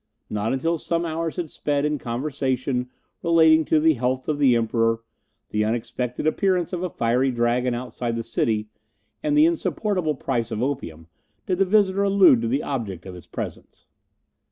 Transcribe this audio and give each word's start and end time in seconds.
Not 0.31 0.51
until 0.51 0.79
some 0.79 1.05
hours 1.05 1.35
had 1.35 1.47
sped 1.47 1.85
in 1.85 1.99
conversation 1.99 2.89
relating 3.21 3.63
to 3.65 3.79
the 3.79 3.93
health 3.93 4.27
of 4.27 4.39
the 4.39 4.55
Emperor, 4.55 5.01
the 5.51 5.63
unexpected 5.63 6.25
appearance 6.25 6.73
of 6.73 6.81
a 6.81 6.89
fiery 6.89 7.29
dragon 7.29 7.75
outside 7.75 8.15
the 8.15 8.23
city, 8.23 8.69
and 9.21 9.37
the 9.37 9.45
insupportable 9.45 10.15
price 10.15 10.49
of 10.49 10.63
opium, 10.63 11.05
did 11.45 11.59
the 11.59 11.65
visitor 11.65 12.01
allude 12.01 12.41
to 12.41 12.47
the 12.47 12.63
object 12.63 13.05
of 13.05 13.13
his 13.13 13.27
presence. 13.27 13.85